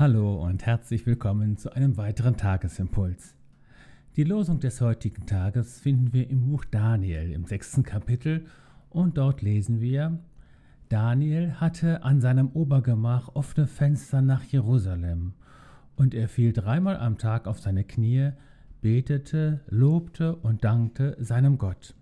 [0.00, 3.34] Hallo und herzlich willkommen zu einem weiteren Tagesimpuls.
[4.16, 8.46] Die Losung des heutigen Tages finden wir im Buch Daniel im sechsten Kapitel
[8.88, 10.18] und dort lesen wir,
[10.88, 15.34] Daniel hatte an seinem Obergemach offene Fenster nach Jerusalem
[15.96, 18.30] und er fiel dreimal am Tag auf seine Knie,
[18.80, 21.94] betete, lobte und dankte seinem Gott.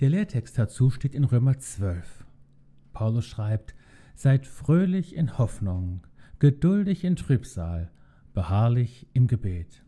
[0.00, 2.24] Der Lehrtext dazu steht in Römer 12.
[2.92, 3.76] Paulus schreibt,
[4.20, 6.04] Seid fröhlich in Hoffnung,
[6.40, 7.92] geduldig in Trübsal,
[8.34, 9.84] beharrlich im Gebet.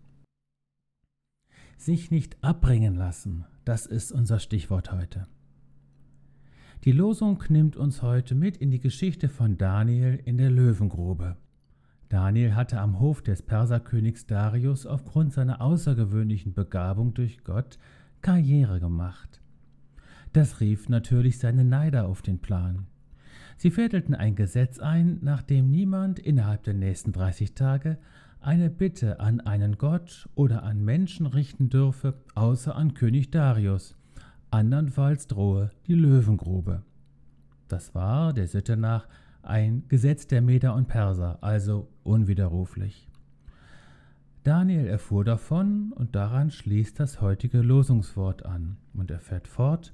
[1.76, 5.26] Sich nicht abbringen lassen, das ist unser Stichwort heute.
[6.84, 11.36] Die Losung nimmt uns heute mit in die Geschichte von Daniel in der Löwengrube.
[12.08, 17.80] Daniel hatte am Hof des Perserkönigs Darius aufgrund seiner außergewöhnlichen Begabung durch Gott
[18.22, 19.40] Karriere gemacht.
[20.32, 22.86] Das rief natürlich seine Neider auf den Plan.
[23.60, 27.98] Sie fädelten ein Gesetz ein, nach dem niemand innerhalb der nächsten 30 Tage
[28.40, 33.98] eine Bitte an einen Gott oder an Menschen richten dürfe, außer an König Darius.
[34.50, 36.84] Andernfalls drohe die Löwengrube.
[37.68, 39.06] Das war der Sitte nach
[39.42, 43.10] ein Gesetz der Meder und Perser, also unwiderruflich.
[44.42, 49.92] Daniel erfuhr davon und daran schließt das heutige Losungswort an und er fährt fort,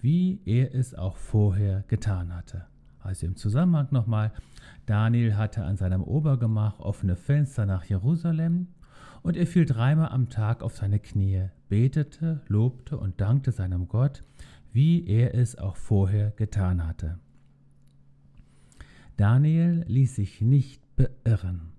[0.00, 2.66] wie er es auch vorher getan hatte.
[3.02, 4.32] Also im Zusammenhang nochmal,
[4.86, 8.68] Daniel hatte an seinem Obergemach offene Fenster nach Jerusalem
[9.22, 14.22] und er fiel dreimal am Tag auf seine Knie, betete, lobte und dankte seinem Gott,
[14.72, 17.18] wie er es auch vorher getan hatte.
[19.16, 21.72] Daniel ließ sich nicht beirren.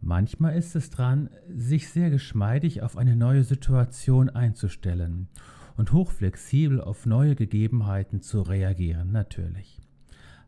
[0.00, 5.28] Manchmal ist es dran, sich sehr geschmeidig auf eine neue Situation einzustellen
[5.76, 9.80] und hochflexibel auf neue Gegebenheiten zu reagieren, natürlich.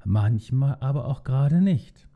[0.05, 2.09] Manchmal aber auch gerade nicht.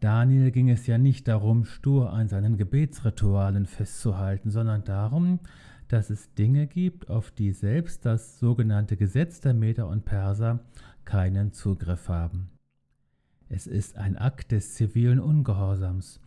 [0.00, 5.40] Daniel ging es ja nicht darum, stur an seinen Gebetsritualen festzuhalten, sondern darum,
[5.88, 10.60] dass es Dinge gibt, auf die selbst das sogenannte Gesetz der Meder und Perser
[11.04, 12.50] keinen Zugriff haben.
[13.48, 16.20] Es ist ein Akt des zivilen Ungehorsams,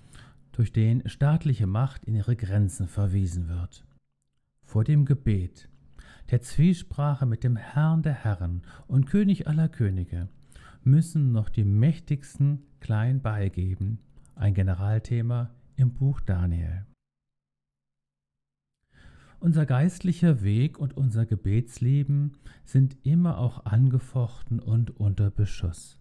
[0.51, 3.85] durch den staatliche Macht in ihre Grenzen verwiesen wird.
[4.66, 5.69] Vor dem Gebet
[6.31, 10.30] der Zwiesprache mit dem Herrn der Herren und König aller Könige
[10.84, 14.00] müssen noch die mächtigsten klein beigeben,
[14.36, 16.86] ein Generalthema im Buch Daniel.
[19.40, 26.00] Unser geistlicher Weg und unser Gebetsleben sind immer auch angefochten und unter Beschuss.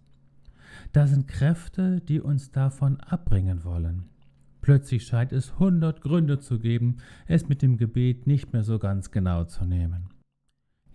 [0.93, 4.05] Da sind Kräfte, die uns davon abbringen wollen.
[4.61, 9.11] Plötzlich scheint es hundert Gründe zu geben, es mit dem Gebet nicht mehr so ganz
[9.11, 10.11] genau zu nehmen.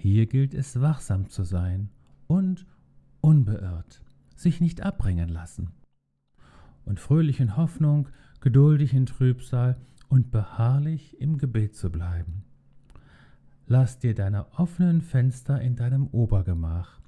[0.06, 1.90] Hier gilt es wachsam zu sein
[2.28, 2.68] und
[3.22, 4.04] unbeirrt,
[4.36, 5.72] sich nicht abbringen lassen.
[6.86, 9.78] Und fröhlich in Hoffnung, geduldig in Trübsal
[10.08, 12.44] und beharrlich im Gebet zu bleiben.
[13.66, 17.00] Lass dir deine offenen Fenster in deinem Obergemach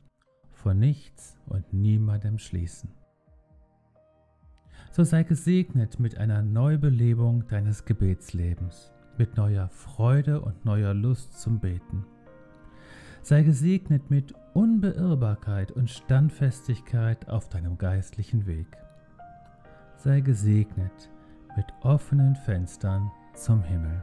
[0.51, 2.89] vor nichts und niemandem schließen.
[4.89, 11.59] So sei gesegnet mit einer Neubelebung deines Gebetslebens, mit neuer Freude und neuer Lust zum
[11.59, 12.07] Beten
[13.27, 18.67] Sei gesegnet mit Unbeirrbarkeit und Standfestigkeit auf deinem geistlichen Weg.
[19.97, 21.09] Sei gesegnet
[21.57, 24.01] mit offenen Fenstern zum Himmel.